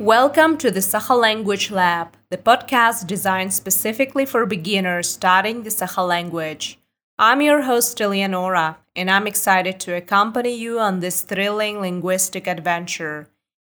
Welcome 0.00 0.58
to 0.58 0.72
the 0.72 0.80
Sakha 0.80 1.16
Language 1.16 1.70
Lab, 1.70 2.16
the 2.28 2.36
podcast 2.36 3.06
designed 3.06 3.54
specifically 3.54 4.26
for 4.26 4.44
beginners 4.44 5.08
studying 5.08 5.62
the 5.62 5.70
Sakha 5.70 6.04
language. 6.04 6.80
I'm 7.16 7.40
your 7.40 7.62
host, 7.62 8.00
Eleonora, 8.00 8.78
and 8.96 9.08
I'm 9.08 9.28
excited 9.28 9.78
to 9.78 9.94
accompany 9.94 10.52
you 10.52 10.80
on 10.80 10.98
this 10.98 11.20
thrilling 11.20 11.80
linguistic 11.80 12.48
adventure. 12.48 13.28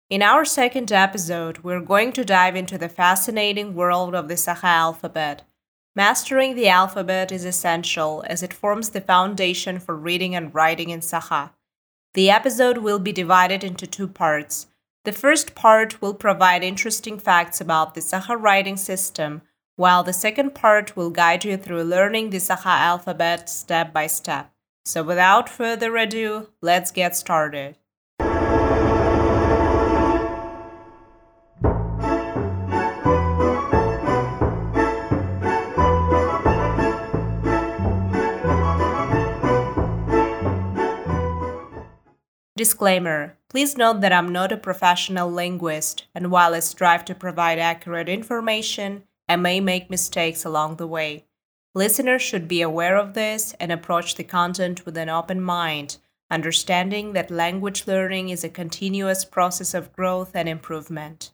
In 0.10 0.24
our 0.24 0.46
second 0.46 0.91
episode, 0.91 1.59
we're 1.59 1.80
going 1.80 2.11
to 2.14 2.26
dive 2.26 2.55
into 2.55 2.80
the 2.80 2.89
fascinating 2.89 3.76
world 3.76 4.16
of 4.16 4.28
the 4.28 4.34
Sakha 4.34 4.64
alphabet. 4.64 5.44
Mastering 5.96 6.55
the 6.55 6.68
alphabet 6.68 7.32
is 7.32 7.46
essential 7.46 8.23
as 8.26 8.42
it 8.42 8.52
forms 8.52 8.89
the 8.89 9.00
foundation 9.00 9.78
for 9.78 9.96
reading 9.96 10.34
and 10.34 10.55
writing 10.55 10.89
in 10.89 11.02
Sakha. 11.02 11.52
The 12.16 12.32
episode 12.32 12.80
will 12.80 12.98
be 12.98 13.12
divided 13.12 13.64
into 13.64 13.86
two 13.86 14.07
parts. 14.07 14.66
The 15.06 15.12
first 15.12 15.54
part 15.54 16.02
will 16.02 16.16
provide 16.16 16.64
interesting 16.64 17.20
facts 17.20 17.62
about 17.62 17.94
the 17.94 18.02
Sakha 18.02 18.36
writing 18.41 18.76
system, 18.76 19.44
while 19.76 20.02
the 20.02 20.12
second 20.12 20.55
part 20.55 20.98
will 20.98 21.12
guide 21.12 21.46
you 21.46 21.58
through 21.58 21.84
learning 21.84 22.32
the 22.32 22.38
Sakha 22.38 22.66
alphabet 22.66 23.48
step 23.48 23.94
by 23.94 24.08
step. 24.08 24.52
So, 24.84 25.04
without 25.04 25.48
further 25.48 25.96
ado, 25.96 26.49
let's 26.60 26.90
get 26.90 27.16
started. 27.16 27.77
Disclaimer 42.58 43.38
Please 43.50 43.76
note 43.76 44.00
that 44.00 44.14
I'm 44.14 44.32
not 44.32 44.54
a 44.54 44.58
professional 44.58 45.30
linguist, 45.30 46.05
and 46.16 46.32
while 46.32 46.54
I 46.54 46.62
strive 46.62 47.04
to 47.05 47.13
provide 47.13 47.59
accurate 47.59 48.08
information, 48.08 49.04
I 49.27 49.35
may 49.35 49.60
make 49.60 49.90
mistakes 49.90 50.46
along 50.46 50.77
the 50.77 50.88
way. 50.88 51.26
Listeners 51.74 52.21
should 52.21 52.48
be 52.48 52.62
aware 52.62 52.96
of 52.96 53.13
this 53.13 53.54
and 53.60 53.74
approach 53.74 54.16
the 54.16 54.24
content 54.24 54.85
with 54.85 54.96
an 54.96 55.10
open 55.10 55.41
mind, 55.41 55.98
understanding 56.32 57.12
that 57.12 57.29
language 57.29 57.88
learning 57.88 58.29
is 58.29 58.46
a 58.46 58.49
continuous 58.49 59.26
process 59.26 59.74
of 59.74 59.91
growth 59.91 60.32
and 60.34 60.48
improvement. 60.48 61.32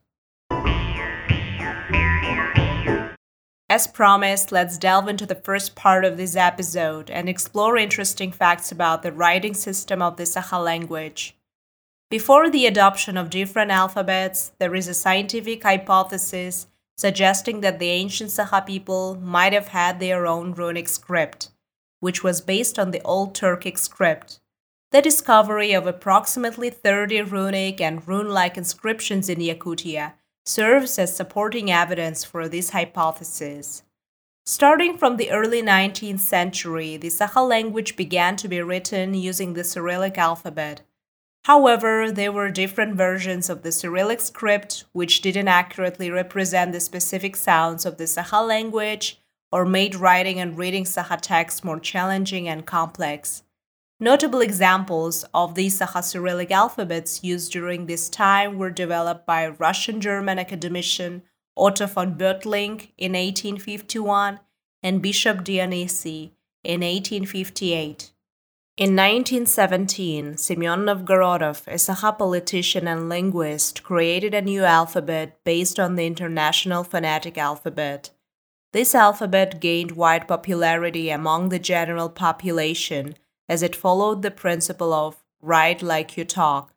As 3.72 3.88
promised, 3.88 4.52
let's 4.52 4.78
delve 4.78 5.08
into 5.08 5.26
the 5.26 5.34
first 5.34 5.76
part 5.76 6.04
of 6.04 6.18
this 6.18 6.36
episode 6.36 7.10
and 7.10 7.30
explore 7.30 7.78
interesting 7.78 8.34
facts 8.34 8.70
about 8.70 9.02
the 9.02 9.14
writing 9.14 9.54
system 9.54 10.02
of 10.02 10.18
the 10.18 10.24
Sakha 10.24 10.62
language. 10.62 11.38
Before 12.10 12.50
the 12.50 12.66
adoption 12.66 13.16
of 13.16 13.30
different 13.30 13.72
alphabets, 13.72 14.52
there 14.60 14.76
is 14.76 14.90
a 14.90 14.94
scientific 14.94 15.64
hypothesis 15.64 16.68
suggesting 16.98 17.62
that 17.62 17.80
the 17.80 17.88
ancient 17.88 18.32
Sakha 18.32 18.66
people 18.66 19.18
might 19.22 19.54
have 19.54 19.70
had 19.70 20.02
their 20.02 20.28
own 20.28 20.52
runic 20.52 20.90
script, 20.90 21.48
which 22.02 22.26
was 22.26 22.42
based 22.42 22.78
on 22.78 22.92
the 22.92 23.02
Old 23.04 23.34
Turkic 23.34 23.78
script. 23.78 24.42
The 24.92 25.02
discovery 25.02 25.72
of 25.72 25.88
approximately 25.88 26.72
30 26.72 27.22
runic 27.22 27.80
and 27.80 28.06
rune 28.06 28.32
like 28.32 28.58
inscriptions 28.58 29.30
in 29.30 29.40
Yakutia 29.40 30.16
serves 30.46 30.98
as 30.98 31.16
supporting 31.16 31.72
evidence 31.72 32.24
for 32.24 32.48
this 32.48 32.72
hypothesis. 32.72 33.84
Starting 34.46 34.98
from 34.98 35.18
the 35.18 35.32
early 35.32 35.62
19th 35.62 36.20
century, 36.20 36.98
the 36.98 37.10
Sakha 37.10 37.48
language 37.48 37.96
began 37.96 38.36
to 38.38 38.48
be 38.48 38.62
written 38.62 39.14
using 39.14 39.54
the 39.54 39.64
Cyrillic 39.64 40.18
alphabet. 40.18 40.82
However, 41.46 42.12
there 42.12 42.32
were 42.32 42.52
different 42.52 42.96
versions 42.96 43.50
of 43.50 43.62
the 43.62 43.72
Cyrillic 43.72 44.20
script 44.20 44.86
which 44.94 45.22
didn't 45.22 45.48
accurately 45.48 46.10
represent 46.10 46.72
the 46.72 46.80
specific 46.80 47.36
sounds 47.36 47.86
of 47.86 47.98
the 47.98 48.06
Sakha 48.06 48.46
language 48.48 49.20
or 49.52 49.66
made 49.66 49.96
writing 49.96 50.40
and 50.40 50.58
reading 50.58 50.86
Sakha 50.86 51.20
texts 51.22 51.64
more 51.64 51.80
challenging 51.80 52.48
and 52.48 52.66
complex. 52.66 53.44
Notable 54.04 54.42
examples 54.42 55.26
of 55.32 55.54
these 55.54 55.80
Sakha 55.80 56.04
Cyrillic 56.04 56.50
alphabets 56.50 57.24
used 57.24 57.52
during 57.52 57.86
this 57.86 58.10
time 58.10 58.58
were 58.58 58.72
developed 58.72 59.28
by 59.28 59.48
Russian 59.48 60.02
German 60.02 60.40
academician 60.40 61.22
Otto 61.56 61.86
von 61.86 62.16
Böhtlingk 62.16 62.94
in 62.98 63.12
1851 63.12 64.40
and 64.82 65.04
Bishop 65.04 65.44
Dionysii 65.44 66.32
in 66.64 66.82
1858. 66.82 68.12
In 68.76 68.96
1917, 68.96 70.36
Semyon 70.36 70.80
Novgorodov, 70.80 71.68
a 71.68 71.76
Sakha 71.76 72.18
politician 72.18 72.88
and 72.88 73.08
linguist, 73.08 73.84
created 73.84 74.34
a 74.34 74.42
new 74.42 74.64
alphabet 74.64 75.38
based 75.44 75.80
on 75.80 75.96
the 75.96 76.08
International 76.08 76.84
Phonetic 76.84 77.38
Alphabet. 77.38 78.10
This 78.74 78.96
alphabet 78.96 79.60
gained 79.60 79.92
wide 79.92 80.28
popularity 80.28 81.12
among 81.12 81.50
the 81.50 81.60
general 81.60 82.10
population 82.10 83.14
as 83.52 83.62
it 83.62 83.76
followed 83.76 84.22
the 84.22 84.32
principle 84.32 84.94
of 84.94 85.22
write 85.42 85.82
like 85.82 86.16
you 86.16 86.24
talk. 86.24 86.74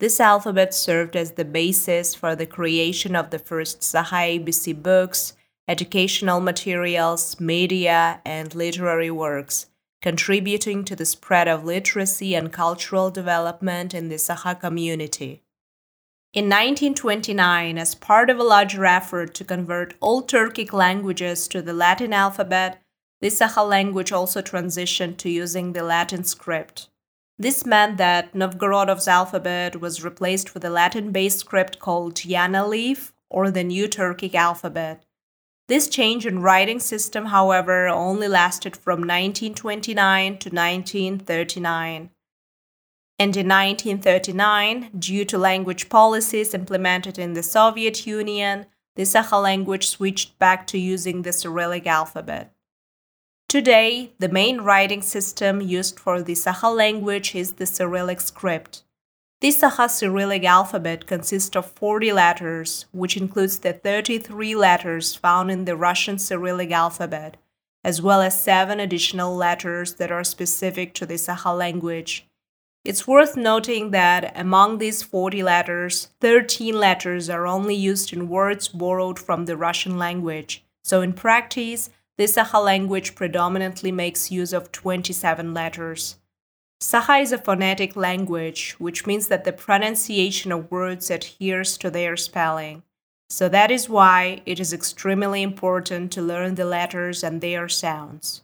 This 0.00 0.18
alphabet 0.18 0.72
served 0.72 1.16
as 1.16 1.32
the 1.32 1.44
basis 1.44 2.14
for 2.14 2.34
the 2.34 2.46
creation 2.46 3.14
of 3.14 3.28
the 3.28 3.38
first 3.38 3.80
Sakha 3.80 4.38
ABC 4.38 4.82
books, 4.82 5.34
educational 5.68 6.40
materials, 6.40 7.38
media, 7.38 8.22
and 8.24 8.54
literary 8.54 9.10
works, 9.10 9.66
contributing 10.00 10.82
to 10.86 10.96
the 10.96 11.04
spread 11.04 11.46
of 11.46 11.66
literacy 11.66 12.34
and 12.34 12.50
cultural 12.50 13.10
development 13.10 13.92
in 13.92 14.08
the 14.08 14.16
Sakha 14.16 14.58
community. 14.58 15.42
In 16.32 16.46
1929, 16.46 17.76
as 17.76 17.94
part 17.94 18.30
of 18.30 18.38
a 18.38 18.42
larger 18.42 18.86
effort 18.86 19.34
to 19.34 19.44
convert 19.44 19.92
all 20.00 20.22
Turkic 20.22 20.72
languages 20.72 21.46
to 21.48 21.60
the 21.60 21.74
Latin 21.74 22.14
alphabet, 22.14 22.80
the 23.24 23.30
Sakha 23.30 23.66
language 23.66 24.12
also 24.12 24.42
transitioned 24.42 25.16
to 25.16 25.30
using 25.30 25.72
the 25.72 25.82
Latin 25.82 26.24
script. 26.24 26.90
This 27.38 27.64
meant 27.64 27.96
that 27.96 28.34
Novgorodov's 28.34 29.08
alphabet 29.08 29.80
was 29.80 30.04
replaced 30.04 30.52
with 30.52 30.62
a 30.62 30.68
Latin 30.68 31.10
based 31.10 31.38
script 31.38 31.78
called 31.78 32.16
Yanalif, 32.16 33.12
or 33.30 33.50
the 33.50 33.64
New 33.64 33.88
Turkic 33.88 34.34
alphabet. 34.34 35.06
This 35.68 35.88
change 35.88 36.26
in 36.26 36.42
writing 36.42 36.78
system, 36.78 37.24
however, 37.36 37.88
only 37.88 38.28
lasted 38.28 38.76
from 38.76 38.98
1929 38.98 40.36
to 40.40 40.50
1939. 40.50 42.10
And 43.18 43.36
in 43.38 43.48
1939, 43.48 44.90
due 44.98 45.24
to 45.24 45.38
language 45.38 45.88
policies 45.88 46.52
implemented 46.52 47.18
in 47.18 47.32
the 47.32 47.42
Soviet 47.42 48.06
Union, 48.06 48.66
the 48.96 49.04
Sakha 49.04 49.42
language 49.42 49.88
switched 49.88 50.38
back 50.38 50.66
to 50.66 50.78
using 50.78 51.22
the 51.22 51.32
Cyrillic 51.32 51.86
alphabet. 51.86 52.53
Today, 53.54 54.10
the 54.18 54.28
main 54.28 54.62
writing 54.62 55.00
system 55.00 55.60
used 55.60 56.00
for 56.00 56.20
the 56.20 56.32
Sakha 56.32 56.74
language 56.74 57.36
is 57.36 57.52
the 57.52 57.66
Cyrillic 57.66 58.20
script. 58.20 58.82
This 59.40 59.58
Sakha 59.58 59.88
Cyrillic 59.88 60.42
alphabet 60.42 61.06
consists 61.06 61.54
of 61.54 61.70
40 61.70 62.12
letters, 62.12 62.86
which 62.90 63.16
includes 63.16 63.60
the 63.60 63.72
33 63.72 64.56
letters 64.56 65.14
found 65.14 65.52
in 65.52 65.66
the 65.66 65.76
Russian 65.76 66.18
Cyrillic 66.18 66.72
alphabet, 66.72 67.36
as 67.84 68.02
well 68.02 68.20
as 68.20 68.42
seven 68.42 68.80
additional 68.80 69.36
letters 69.36 69.94
that 69.98 70.10
are 70.10 70.24
specific 70.24 70.92
to 70.94 71.06
the 71.06 71.14
Sakha 71.14 71.56
language. 71.56 72.26
It's 72.84 73.06
worth 73.06 73.36
noting 73.36 73.92
that 73.92 74.32
among 74.36 74.78
these 74.78 75.04
40 75.04 75.44
letters, 75.44 76.08
13 76.20 76.74
letters 76.74 77.30
are 77.30 77.46
only 77.46 77.76
used 77.76 78.12
in 78.12 78.28
words 78.28 78.66
borrowed 78.66 79.20
from 79.20 79.44
the 79.44 79.56
Russian 79.56 79.96
language. 79.96 80.64
So, 80.82 81.02
in 81.02 81.12
practice, 81.12 81.90
the 82.16 82.24
Sakha 82.24 82.62
language 82.62 83.16
predominantly 83.16 83.90
makes 83.90 84.30
use 84.30 84.52
of 84.52 84.70
27 84.70 85.52
letters. 85.52 86.16
Sakha 86.80 87.20
is 87.20 87.32
a 87.32 87.38
phonetic 87.38 87.96
language, 87.96 88.76
which 88.78 89.06
means 89.06 89.28
that 89.28 89.44
the 89.44 89.52
pronunciation 89.52 90.52
of 90.52 90.70
words 90.70 91.10
adheres 91.10 91.76
to 91.78 91.90
their 91.90 92.16
spelling. 92.16 92.82
So 93.28 93.48
that 93.48 93.70
is 93.70 93.88
why 93.88 94.42
it 94.46 94.60
is 94.60 94.72
extremely 94.72 95.42
important 95.42 96.12
to 96.12 96.22
learn 96.22 96.54
the 96.54 96.64
letters 96.64 97.24
and 97.24 97.40
their 97.40 97.68
sounds. 97.68 98.42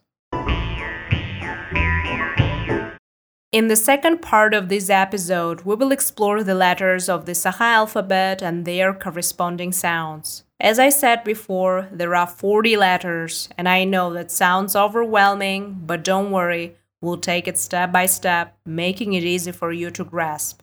In 3.53 3.69
the 3.69 3.77
second 3.77 4.23
part 4.23 4.55
of 4.55 4.69
this 4.69 4.89
episode, 4.89 5.63
we 5.63 5.75
will 5.75 5.93
explore 5.93 6.43
the 6.43 6.55
letters 6.55 7.09
of 7.09 7.27
the 7.27 7.33
Sakha 7.33 7.61
alphabet 7.61 8.43
and 8.43 8.65
their 8.65 8.95
corresponding 8.95 9.73
sounds. 9.73 10.45
As 10.61 10.79
I 10.79 10.91
said 10.91 11.25
before, 11.25 11.89
there 11.91 12.15
are 12.15 12.27
40 12.27 12.77
letters, 12.77 13.49
and 13.57 13.69
I 13.69 13.85
know 13.85 14.13
that 14.13 14.31
sounds 14.31 14.77
overwhelming, 14.77 15.81
but 15.87 16.05
don't 16.05 16.31
worry, 16.31 16.77
we'll 17.01 17.17
take 17.17 17.49
it 17.49 17.57
step 17.57 17.91
by 17.91 18.07
step, 18.07 18.59
making 18.67 19.15
it 19.15 19.25
easy 19.25 19.53
for 19.53 19.73
you 19.73 19.91
to 19.93 20.05
grasp. 20.05 20.61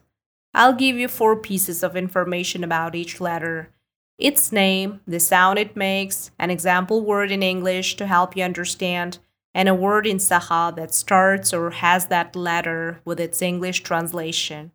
I'll 0.54 0.74
give 0.74 0.98
you 0.98 1.08
four 1.08 1.36
pieces 1.36 1.82
of 1.82 1.96
information 1.96 2.64
about 2.64 2.96
each 2.96 3.20
letter 3.20 3.72
its 4.18 4.52
name, 4.52 5.02
the 5.06 5.20
sound 5.20 5.60
it 5.60 5.76
makes, 5.76 6.32
an 6.40 6.50
example 6.50 7.06
word 7.06 7.32
in 7.32 7.44
English 7.44 7.96
to 7.98 8.08
help 8.08 8.36
you 8.36 8.44
understand, 8.44 9.20
and 9.54 9.70
a 9.70 9.76
word 9.76 10.08
in 10.08 10.18
Sakha 10.18 10.76
that 10.76 10.94
starts 10.94 11.54
or 11.54 11.70
has 11.70 12.08
that 12.08 12.36
letter 12.36 13.00
with 13.06 13.20
its 13.20 13.42
English 13.42 13.82
translation. 13.82 14.72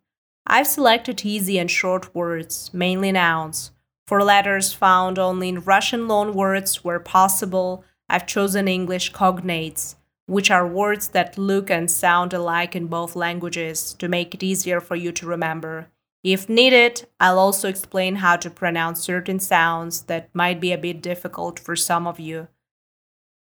I've 0.46 0.68
selected 0.68 1.24
easy 1.24 1.58
and 1.58 1.70
short 1.70 2.14
words, 2.14 2.70
mainly 2.72 3.10
nouns. 3.10 3.72
For 4.12 4.22
letters 4.22 4.74
found 4.74 5.18
only 5.18 5.48
in 5.48 5.62
Russian 5.62 6.00
loanwords 6.00 6.84
where 6.84 7.00
possible, 7.00 7.82
I've 8.10 8.26
chosen 8.26 8.68
English 8.68 9.10
cognates, 9.10 9.94
which 10.26 10.50
are 10.50 10.68
words 10.68 11.08
that 11.08 11.38
look 11.38 11.70
and 11.70 11.90
sound 11.90 12.34
alike 12.34 12.76
in 12.76 12.88
both 12.88 13.16
languages 13.16 13.94
to 13.94 14.08
make 14.08 14.34
it 14.34 14.42
easier 14.42 14.82
for 14.82 14.96
you 14.96 15.12
to 15.12 15.26
remember. 15.26 15.86
If 16.22 16.46
needed, 16.46 17.06
I'll 17.20 17.38
also 17.38 17.70
explain 17.70 18.16
how 18.16 18.36
to 18.36 18.50
pronounce 18.50 19.00
certain 19.00 19.40
sounds 19.40 20.02
that 20.02 20.28
might 20.34 20.60
be 20.60 20.72
a 20.72 20.76
bit 20.76 21.00
difficult 21.00 21.58
for 21.58 21.74
some 21.74 22.06
of 22.06 22.20
you. 22.20 22.48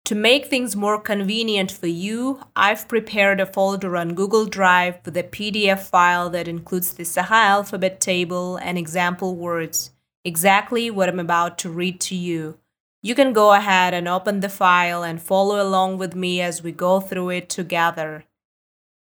To 0.04 0.14
make 0.14 0.48
things 0.48 0.76
more 0.76 1.00
convenient 1.00 1.72
for 1.72 1.88
you, 1.88 2.42
I've 2.54 2.90
prepared 2.90 3.40
a 3.40 3.46
folder 3.46 3.96
on 3.96 4.14
Google 4.14 4.46
Drive 4.46 4.98
with 5.06 5.16
a 5.16 5.24
PDF 5.24 5.80
file 5.80 6.30
that 6.32 6.50
includes 6.50 6.96
the 6.96 7.04
Sakha 7.04 7.32
alphabet 7.32 8.02
table 8.02 8.58
and 8.58 8.78
example 8.78 9.38
words, 9.38 9.92
exactly 10.24 10.90
what 10.92 11.10
I'm 11.10 11.20
about 11.20 11.58
to 11.60 11.70
read 11.70 12.00
to 12.02 12.16
you. 12.16 12.58
You 13.02 13.16
can 13.16 13.32
go 13.32 13.54
ahead 13.54 13.94
and 13.94 14.08
open 14.08 14.42
the 14.42 14.50
file 14.50 15.04
and 15.04 15.22
follow 15.22 15.62
along 15.62 15.98
with 15.98 16.16
me 16.16 16.42
as 16.42 16.62
we 16.62 16.72
go 16.72 17.00
through 17.00 17.30
it 17.30 17.50
together. 17.50 18.26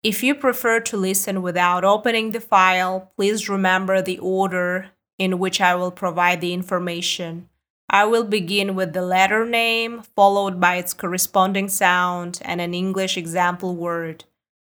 If 0.02 0.22
you 0.22 0.34
prefer 0.34 0.80
to 0.80 0.96
listen 0.96 1.42
without 1.42 1.84
opening 1.84 2.32
the 2.32 2.40
file, 2.40 3.12
please 3.16 3.48
remember 3.48 4.00
the 4.00 4.18
order 4.18 4.90
in 5.18 5.38
which 5.38 5.60
I 5.60 5.74
will 5.74 5.92
provide 5.92 6.40
the 6.40 6.52
information. 6.52 7.48
I 7.88 8.06
will 8.06 8.24
begin 8.24 8.74
with 8.74 8.94
the 8.94 9.02
letter 9.02 9.44
name, 9.44 10.02
followed 10.16 10.58
by 10.58 10.76
its 10.76 10.94
corresponding 10.94 11.68
sound 11.68 12.40
and 12.42 12.60
an 12.60 12.72
English 12.72 13.18
example 13.18 13.76
word. 13.76 14.24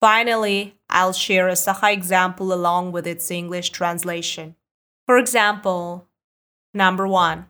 Finally, 0.01 0.75
I'll 0.89 1.13
share 1.13 1.47
a 1.47 1.53
Sakha 1.53 1.93
example 1.93 2.51
along 2.51 2.91
with 2.91 3.05
its 3.05 3.29
English 3.29 3.69
translation. 3.69 4.55
For 5.05 5.17
example, 5.17 6.07
number 6.73 7.07
one, 7.07 7.47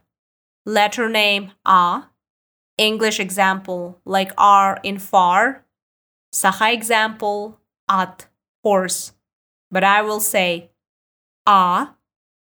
letter 0.66 1.10
name 1.10 1.52
A, 1.66 2.04
English 2.78 3.20
example 3.20 4.00
like 4.06 4.32
R 4.38 4.80
in 4.84 5.00
far, 5.00 5.66
Sakha 6.34 6.74
example 6.74 7.60
at, 7.90 8.28
horse. 8.64 9.14
But 9.70 9.84
I 9.84 10.02
will 10.02 10.20
say 10.20 10.72
a, 11.46 11.90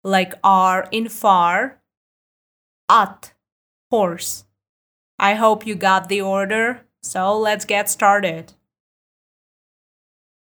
like 0.03 0.33
R 0.43 0.87
in 0.91 1.09
far, 1.09 1.81
at, 2.89 3.33
horse. 3.89 4.45
I 5.17 5.35
hope 5.35 5.67
you 5.67 5.75
got 5.75 6.09
the 6.09 6.21
order, 6.21 6.85
so 7.01 7.37
let's 7.37 7.65
get 7.65 7.89
started. 7.89 8.53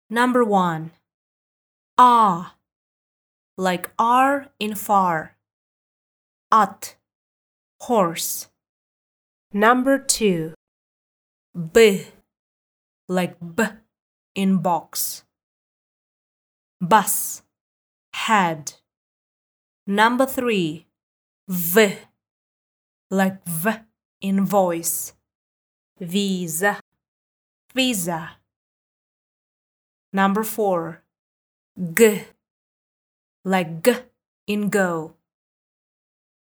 Number 0.10 0.44
one, 0.44 0.92
ah, 1.98 2.56
like 3.58 3.92
R 4.00 4.48
in 4.60 4.76
far, 4.76 5.36
at, 6.52 6.96
horse. 7.80 8.50
Number 9.54 9.98
two, 9.98 10.54
b, 11.74 12.06
like 13.08 13.36
b 13.56 13.64
in 14.36 14.58
box. 14.58 15.24
Bus, 16.82 17.44
head. 18.14 18.74
Number 19.88 20.26
three, 20.26 20.86
v, 21.48 21.98
like 23.10 23.44
v 23.48 23.72
in 24.22 24.46
voice. 24.46 25.14
Visa, 26.00 26.80
visa. 27.74 28.38
Number 30.14 30.44
four, 30.44 31.04
g, 31.94 32.24
like 33.44 33.84
g 33.84 33.94
in 34.48 34.70
go. 34.70 35.16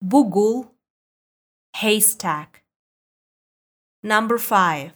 Bugul, 0.06 0.68
haystack. 1.76 2.62
Number 4.02 4.36
five, 4.36 4.92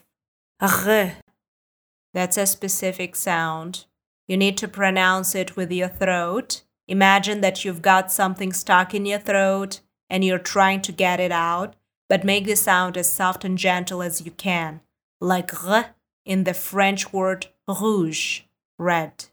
that's 0.59 2.37
a 2.37 2.45
specific 2.45 3.15
sound. 3.15 3.85
You 4.27 4.37
need 4.37 4.55
to 4.59 4.67
pronounce 4.67 5.33
it 5.33 5.55
with 5.55 5.71
your 5.71 5.87
throat. 5.87 6.61
Imagine 6.87 7.41
that 7.41 7.65
you've 7.65 7.81
got 7.81 8.11
something 8.11 8.53
stuck 8.53 8.93
in 8.93 9.07
your 9.07 9.17
throat 9.17 9.79
and 10.11 10.23
you're 10.23 10.37
trying 10.37 10.81
to 10.83 10.91
get 10.91 11.19
it 11.19 11.31
out, 11.31 11.75
but 12.07 12.23
make 12.23 12.45
the 12.45 12.55
sound 12.55 12.95
as 12.95 13.11
soft 13.11 13.43
and 13.43 13.57
gentle 13.57 14.03
as 14.03 14.21
you 14.21 14.29
can, 14.29 14.81
like 15.19 15.63
r 15.63 15.95
in 16.23 16.43
the 16.43 16.53
French 16.53 17.11
word 17.11 17.47
rouge, 17.67 18.41
red. 18.77 19.25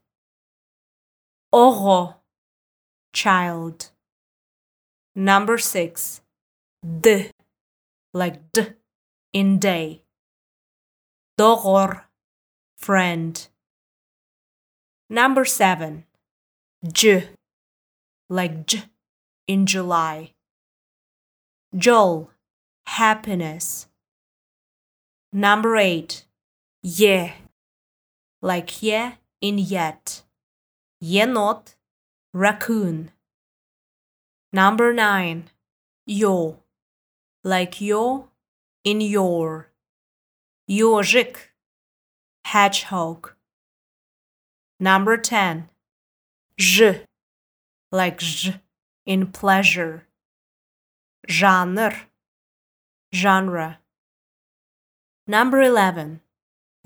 Oro, 1.52 2.16
child. 3.12 3.90
Number 5.18 5.56
six, 5.56 6.20
d, 6.84 7.30
like 8.12 8.52
d 8.52 8.66
in 9.32 9.58
day. 9.58 10.02
Dogor, 11.38 12.02
friend. 12.76 13.48
Number 15.08 15.46
seven, 15.46 16.04
J, 16.86 17.30
like 18.28 18.66
J 18.66 18.82
in 19.48 19.64
July. 19.64 20.34
Joel, 21.74 22.30
happiness. 22.86 23.88
Number 25.32 25.78
eight, 25.78 26.26
Ye, 26.82 27.32
like 28.42 28.82
Ye 28.82 29.12
in 29.40 29.56
yet. 29.56 30.24
Yenot, 31.02 31.74
raccoon. 32.34 33.12
Number 34.56 34.94
nine, 34.94 35.50
Yo, 36.06 36.62
like 37.44 37.78
Yo 37.78 38.28
in 38.84 39.02
your. 39.02 39.68
Yojik, 40.66 41.36
hedgehog. 42.46 43.34
Number 44.80 45.18
10. 45.18 45.68
J, 46.58 47.02
like 47.92 48.18
j 48.18 48.54
in 49.04 49.26
pleasure. 49.26 50.06
Genre, 51.28 51.94
genre. 53.12 53.80
Number 55.26 55.60
11. 55.60 56.22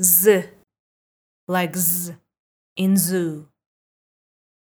Z, 0.02 0.42
like 1.46 1.76
z 1.76 2.16
in 2.76 2.96
zoo. 2.96 3.46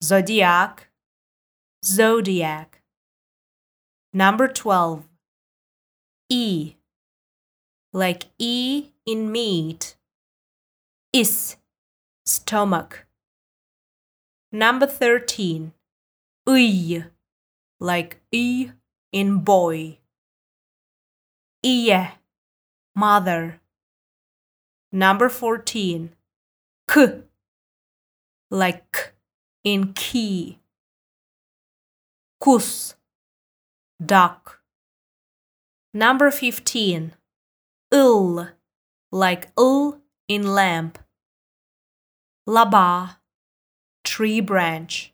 Zodiac, 0.04 0.90
zodiac. 1.84 2.79
Number 4.12 4.48
12. 4.48 5.08
E, 6.30 6.76
like 7.94 8.26
E 8.40 8.88
in 9.06 9.32
meat 9.32 9.96
is 11.14 11.58
stomach. 12.26 13.06
Number 14.52 14.88
13. 14.88 15.74
Uy, 16.48 17.06
like 17.80 18.20
E 18.32 18.72
in 19.12 19.38
boy. 19.40 20.00
Iye, 21.64 22.14
mother. 22.96 23.60
Number 24.92 25.30
14. 25.30 26.10
K, 26.90 27.22
like 28.50 28.92
K 28.92 29.12
in 29.64 29.94
key. 29.94 30.58
Kus, 32.40 32.96
duck. 34.04 34.60
Number 35.94 36.32
15. 36.32 37.14
Il, 37.92 38.48
like 39.12 39.50
il 39.58 40.02
in 40.28 40.54
lamp. 40.54 41.00
Laba, 42.48 43.18
tree 44.04 44.40
branch. 44.40 45.14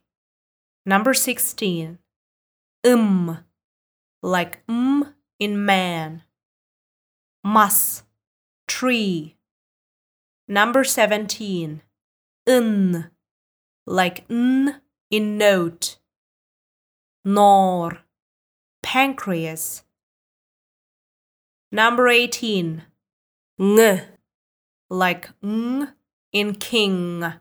Number 0.86 1.14
16. 1.14 1.98
Um, 2.86 3.40
like 4.22 4.62
um 4.70 5.16
in 5.40 5.66
man. 5.66 6.24
Mas, 7.44 8.04
tree. 8.68 9.38
Number 10.48 10.84
17. 10.84 11.82
Un, 12.48 13.12
like 13.88 14.26
n 14.30 14.82
in 15.10 15.38
note. 15.38 15.98
Nor, 17.24 18.05
pancreas. 18.86 19.82
Number 21.72 22.08
18. 22.08 22.84
Ng, 23.60 24.02
like 24.92 25.30
ng 25.44 25.88
in 26.32 26.54
king. 26.54 27.34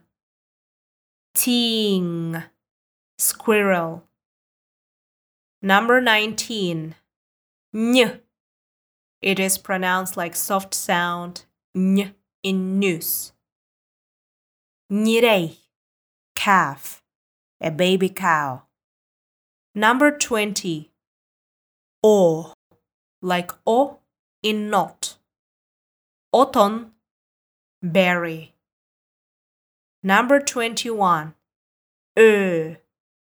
Ting, 1.35 2.43
squirrel. 3.19 4.03
Number 5.61 6.01
19. 6.01 6.95
Ny. 7.73 8.19
It 9.21 9.39
is 9.39 9.59
pronounced 9.59 10.17
like 10.17 10.35
soft 10.35 10.73
sound 10.73 11.45
ny 11.75 12.11
in 12.41 12.79
news. 12.79 13.33
Nirei, 14.91 15.57
calf. 16.35 17.03
a 17.61 17.69
baby 17.69 18.09
cow. 18.09 18.63
Number 19.73 20.17
20. 20.17 20.94
O, 22.07 22.53
like 23.23 23.51
O 23.65 23.97
in 24.43 24.69
not. 24.69 25.17
Autumn, 26.31 26.91
berry. 27.81 28.53
Number 30.03 30.39
21. 30.39 31.33
Ö, 32.15 32.75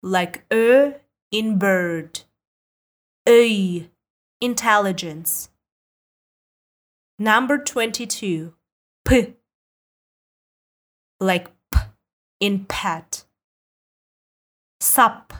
like 0.03 0.45
Ö 0.51 0.93
in 1.31 1.59
bird. 1.59 2.21
Ö, 3.29 3.85
intelligence. 4.41 5.51
Number 7.19 7.59
22. 7.59 8.55
P, 9.05 9.35
like 11.21 11.51
P 11.71 11.81
in 12.41 12.65
pet. 12.65 13.25
Sup, 14.81 15.35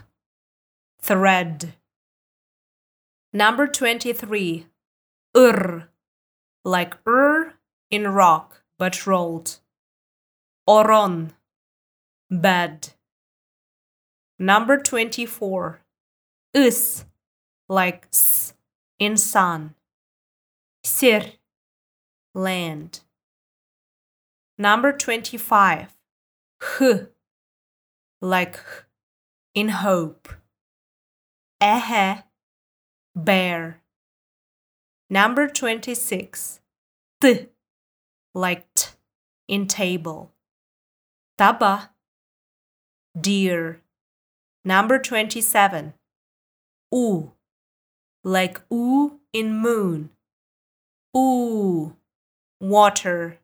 thread. 1.01 1.80
Number 3.33 3.67
23. 3.67 4.67
Ur, 5.37 5.89
like 6.65 6.97
Ur 7.07 7.55
in 7.91 8.09
rock 8.09 8.63
but 8.81 9.07
rolled. 9.07 9.59
Oron, 10.69 11.33
bed. 12.31 12.89
Number 14.39 14.79
24. 14.79 15.83
Is, 16.55 17.05
like 17.69 18.09
S 18.13 18.55
in 18.99 19.17
sun. 19.17 19.75
Sir, 20.83 21.33
land. 22.35 23.01
Number 24.59 24.93
25. 24.93 25.95
H, 26.81 27.07
like 28.21 28.55
H 28.57 28.85
in 29.55 29.69
hope. 29.69 30.29
Ehe, 31.63 32.25
bear. 33.15 33.81
Number 35.09 35.49
26. 35.49 36.61
T, 37.21 37.47
like 38.35 38.67
T 38.75 38.91
in 39.49 39.67
table. 39.67 40.31
Taba, 41.39 41.89
deer. 43.21 43.81
Number 44.65 44.99
27. 44.99 45.95
U, 46.93 47.33
like 48.23 48.61
U 48.71 49.21
in 49.33 49.57
moon. 49.57 50.11
Ooh, 51.17 51.97
water. 52.61 53.39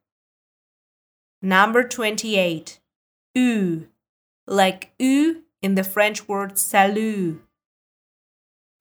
Number 1.42 1.82
28. 1.82 2.78
U, 3.34 3.88
like 4.46 4.92
U 4.98 5.42
in 5.62 5.74
the 5.74 5.84
French 5.84 6.28
word 6.28 6.58
salut. 6.58 7.40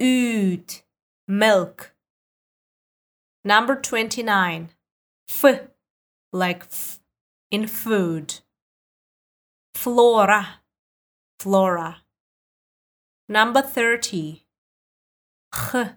Oud, 0.02 0.82
milk. 1.28 1.94
Number 3.44 3.76
29. 3.76 4.70
F, 5.30 5.70
like 6.34 6.64
F 6.64 7.00
in 7.52 7.68
food. 7.68 8.42
Flora, 9.74 10.62
flora. 11.40 12.02
Number 13.30 13.62
30. 13.62 14.46
H. 15.74 15.88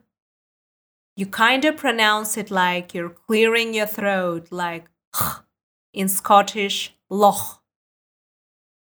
You 1.16 1.26
kind 1.26 1.64
of 1.64 1.76
pronounce 1.76 2.36
it 2.36 2.50
like 2.50 2.94
you're 2.94 3.10
clearing 3.10 3.74
your 3.74 3.86
throat, 3.86 4.52
like 4.52 4.88
H 5.16 5.40
in 5.92 6.08
Scottish, 6.08 6.94
loch. 7.10 7.62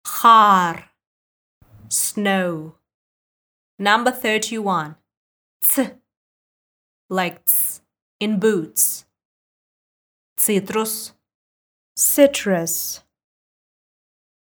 Har, 0.07 0.91
snow. 1.88 2.78
Number 3.81 4.11
31. 4.11 4.97
Th, 5.63 5.91
like 7.09 7.45
ts 7.45 7.81
in 8.19 8.41
boots. 8.41 9.07
Citrus, 10.37 11.13
citrus. 11.95 13.05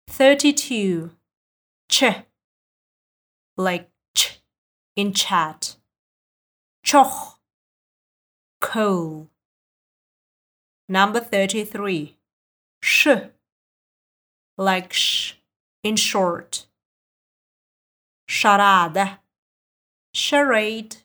32. 0.08 1.10
Ch, 1.90 2.04
like 3.58 3.90
ch 4.14 4.40
in 4.96 5.12
chat. 5.12 5.76
Choch, 6.82 7.36
coal. 8.60 9.28
Number 10.88 11.20
33. 11.20 12.16
Sh, 12.80 13.08
like 14.56 14.92
sh 14.94 15.34
in 15.82 15.96
short. 15.96 16.66
Charada, 18.28 19.18
charade. 20.16 20.96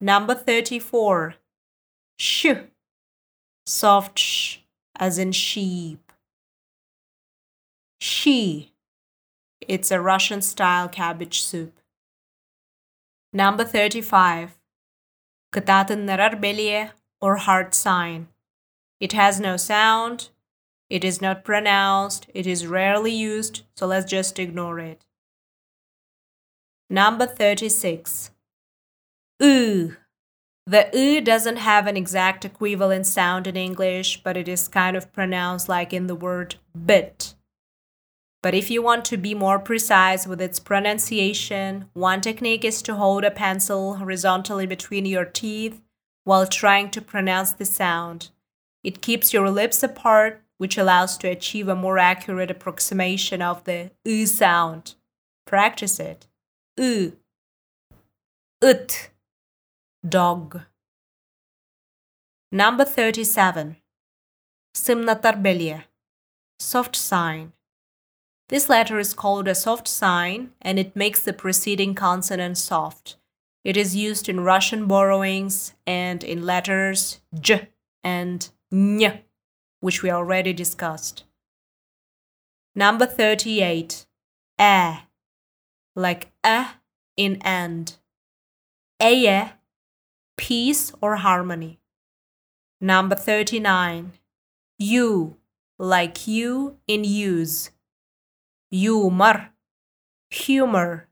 Number 0.00 0.34
34. 0.34 1.34
Sh, 2.18 2.46
soft 3.66 4.18
sh, 4.18 4.58
as 4.96 5.18
in 5.18 5.32
sheep. 5.32 6.12
She, 8.00 8.72
it's 9.60 9.90
a 9.90 10.00
Russian 10.00 10.42
style 10.42 10.88
cabbage 10.88 11.40
soup. 11.40 11.80
Number 13.32 13.64
35. 13.64 14.58
Katatin 15.52 16.40
belie 16.40 16.90
or 17.20 17.36
heart 17.36 17.74
sign. 17.74 18.28
It 19.00 19.12
has 19.14 19.40
no 19.40 19.56
sound. 19.56 20.28
It 20.90 21.04
is 21.04 21.20
not 21.20 21.44
pronounced. 21.44 22.26
It 22.34 22.46
is 22.46 22.66
rarely 22.66 23.12
used, 23.12 23.62
so 23.76 23.86
let's 23.86 24.10
just 24.10 24.38
ignore 24.38 24.78
it. 24.78 25.04
Number 26.90 27.26
36. 27.26 28.30
Oo. 29.42 29.96
The 30.66 30.90
oo 30.94 31.20
doesn't 31.20 31.56
have 31.56 31.86
an 31.86 31.96
exact 31.96 32.44
equivalent 32.44 33.06
sound 33.06 33.46
in 33.46 33.56
English, 33.56 34.22
but 34.22 34.36
it 34.36 34.48
is 34.48 34.68
kind 34.68 34.96
of 34.96 35.12
pronounced 35.12 35.68
like 35.68 35.92
in 35.92 36.06
the 36.06 36.14
word 36.14 36.56
bit. 36.86 37.34
But 38.42 38.54
if 38.54 38.70
you 38.70 38.82
want 38.82 39.04
to 39.06 39.16
be 39.16 39.34
more 39.34 39.58
precise 39.58 40.26
with 40.26 40.40
its 40.40 40.60
pronunciation, 40.60 41.90
one 41.92 42.20
technique 42.20 42.64
is 42.64 42.82
to 42.82 42.94
hold 42.94 43.24
a 43.24 43.30
pencil 43.30 43.96
horizontally 43.96 44.66
between 44.66 45.06
your 45.06 45.24
teeth 45.24 45.82
while 46.24 46.46
trying 46.46 46.90
to 46.90 47.02
pronounce 47.02 47.52
the 47.52 47.64
sound. 47.64 48.28
It 48.84 49.02
keeps 49.02 49.32
your 49.32 49.50
lips 49.50 49.82
apart, 49.82 50.42
which 50.56 50.78
allows 50.78 51.18
to 51.18 51.28
achieve 51.28 51.68
a 51.68 51.74
more 51.74 51.98
accurate 51.98 52.50
approximation 52.50 53.42
of 53.42 53.64
the 53.64 53.90
u 54.04 54.26
sound. 54.26 54.94
Practice 55.46 55.98
it. 55.98 56.27
U. 56.78 57.16
Ut. 58.62 59.10
Dog. 60.08 60.60
Number 62.52 62.84
37. 62.84 63.76
Simnatarbelia. 64.76 65.84
Soft 66.60 66.94
sign. 66.94 67.52
This 68.48 68.68
letter 68.68 69.00
is 69.00 69.12
called 69.12 69.48
a 69.48 69.56
soft 69.56 69.88
sign 69.88 70.52
and 70.62 70.78
it 70.78 70.94
makes 70.94 71.20
the 71.20 71.32
preceding 71.32 71.96
consonant 71.96 72.56
soft. 72.56 73.16
It 73.64 73.76
is 73.76 73.96
used 73.96 74.28
in 74.28 74.40
Russian 74.40 74.86
borrowings 74.86 75.74
and 75.84 76.22
in 76.22 76.46
letters 76.46 77.20
j 77.40 77.68
and 78.04 78.48
ny, 78.70 79.24
which 79.80 80.04
we 80.04 80.12
already 80.12 80.52
discussed. 80.52 81.24
Number 82.76 83.04
38. 83.04 84.06
A. 84.60 85.07
Like 85.98 86.30
a 86.44 86.76
in 87.16 87.42
and. 87.42 87.96
A. 89.02 89.52
Peace 90.36 90.92
or 91.00 91.16
harmony. 91.16 91.80
Number 92.80 93.16
39. 93.16 94.12
You. 94.78 95.36
Like 95.80 96.28
you 96.28 96.76
in 96.86 97.02
use 97.02 97.70
humor, 98.70 99.50
humor. 100.30 101.08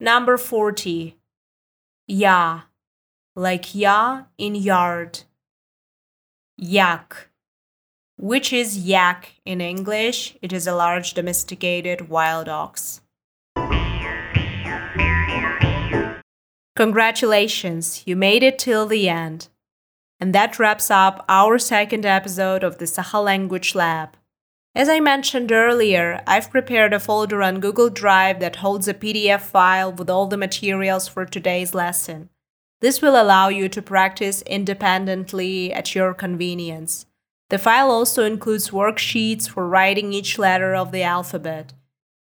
Number 0.00 0.36
40. 0.36 1.16
Ya, 2.08 2.62
like 3.36 3.74
ya 3.74 4.24
in 4.36 4.54
yard. 4.54 5.20
Yak, 6.58 7.28
which 8.18 8.52
is 8.52 8.78
yak 8.78 9.34
in 9.44 9.60
English. 9.60 10.36
It 10.42 10.52
is 10.52 10.66
a 10.66 10.74
large 10.74 11.14
domesticated 11.14 12.08
wild 12.08 12.48
ox. 12.48 13.01
Congratulations, 16.74 18.02
you 18.06 18.16
made 18.16 18.42
it 18.42 18.58
till 18.58 18.86
the 18.86 19.06
end. 19.06 19.48
And 20.18 20.34
that 20.34 20.58
wraps 20.58 20.90
up 20.90 21.22
our 21.28 21.58
second 21.58 22.06
episode 22.06 22.64
of 22.64 22.78
the 22.78 22.86
Sakha 22.86 23.22
Language 23.22 23.74
Lab. 23.74 24.16
As 24.74 24.88
I 24.88 24.98
mentioned 25.00 25.52
earlier, 25.52 26.22
I've 26.26 26.50
prepared 26.50 26.94
a 26.94 27.00
folder 27.00 27.42
on 27.42 27.60
Google 27.60 27.90
Drive 27.90 28.40
that 28.40 28.56
holds 28.56 28.88
a 28.88 28.94
PDF 28.94 29.42
file 29.42 29.92
with 29.92 30.08
all 30.08 30.26
the 30.26 30.38
materials 30.38 31.08
for 31.08 31.26
today's 31.26 31.74
lesson. 31.74 32.30
This 32.80 33.02
will 33.02 33.20
allow 33.20 33.48
you 33.48 33.68
to 33.68 33.82
practice 33.82 34.40
independently 34.42 35.74
at 35.74 35.94
your 35.94 36.14
convenience. 36.14 37.04
The 37.50 37.58
file 37.58 37.90
also 37.90 38.24
includes 38.24 38.70
worksheets 38.70 39.46
for 39.46 39.68
writing 39.68 40.14
each 40.14 40.38
letter 40.38 40.74
of 40.74 40.90
the 40.90 41.02
alphabet. 41.02 41.74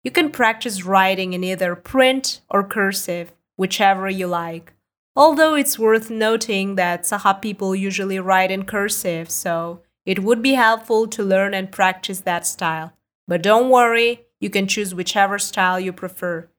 You 0.04 0.12
can 0.12 0.30
practice 0.30 0.84
writing 0.84 1.32
in 1.32 1.46
either 1.46 1.74
print 1.74 2.42
or 2.50 2.66
cursive, 2.66 3.32
whichever 3.62 4.10
you 4.10 4.26
like. 4.26 4.74
Although 5.16 5.54
it's 5.54 5.78
worth 5.78 6.10
noting 6.10 6.78
that 6.78 7.04
Sakha 7.04 7.40
people 7.40 7.76
usually 7.76 8.20
write 8.20 8.50
in 8.50 8.64
cursive, 8.66 9.30
so 9.30 9.82
it 10.04 10.24
would 10.24 10.42
be 10.42 10.54
helpful 10.54 11.06
to 11.10 11.24
learn 11.24 11.54
and 11.54 11.72
practice 11.72 12.22
that 12.22 12.48
style. 12.48 12.94
But 13.28 13.44
don't 13.44 13.70
worry, 13.70 14.26
you 14.40 14.50
can 14.50 14.68
choose 14.68 14.96
whichever 14.96 15.38
style 15.38 15.80
you 15.80 15.94
prefer. 15.94 16.50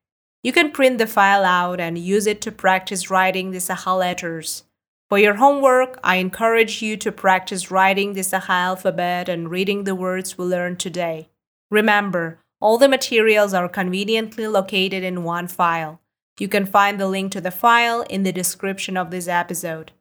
You 0.44 0.52
can 0.52 0.70
print 0.70 0.98
the 0.98 1.08
file 1.08 1.44
out 1.44 1.80
and 1.80 1.98
use 1.98 2.28
it 2.28 2.40
to 2.42 2.52
practice 2.52 3.10
writing 3.10 3.50
the 3.50 3.58
Sakha 3.58 3.98
letters. 3.98 4.62
For 5.08 5.18
your 5.18 5.34
homework, 5.34 5.98
I 6.04 6.16
encourage 6.16 6.82
you 6.82 6.96
to 6.98 7.10
practice 7.10 7.68
writing 7.68 8.12
the 8.12 8.20
Sakha 8.20 8.50
alphabet 8.70 9.28
and 9.28 9.50
reading 9.50 9.82
the 9.82 9.96
words 9.96 10.38
we 10.38 10.44
learned 10.44 10.78
today. 10.78 11.30
Remember, 11.68 12.38
all 12.60 12.78
the 12.78 12.88
materials 12.88 13.52
are 13.54 13.68
conveniently 13.68 14.46
located 14.46 15.02
in 15.02 15.24
one 15.24 15.48
file. 15.48 15.98
You 16.42 16.48
can 16.48 16.66
find 16.66 16.98
the 16.98 17.06
link 17.06 17.30
to 17.32 17.40
the 17.40 17.52
file 17.52 18.02
in 18.10 18.24
the 18.24 18.32
description 18.32 18.96
of 18.96 19.12
this 19.12 19.28
episode. 19.28 19.92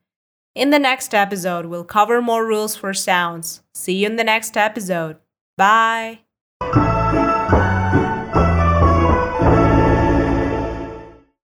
In 0.55 0.71
the 0.71 0.79
next 0.79 1.13
episode, 1.13 1.67
we'll 1.67 1.83
cover 1.83 2.19
more 2.19 2.48
rules 2.48 2.75
for 2.75 2.95
sounds. 2.95 3.62
See 3.75 3.98
you 3.98 4.07
in 4.07 4.15
the 4.15 4.24
next 4.24 4.57
episode. 4.57 5.17
Bye! 5.55 6.21